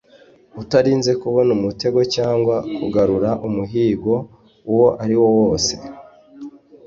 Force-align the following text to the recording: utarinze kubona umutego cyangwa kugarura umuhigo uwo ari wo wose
utarinze 0.61 1.11
kubona 1.21 1.51
umutego 1.57 1.99
cyangwa 2.15 2.55
kugarura 2.77 3.29
umuhigo 3.47 4.13
uwo 4.71 4.87
ari 5.03 5.15
wo 5.21 5.29
wose 5.39 5.73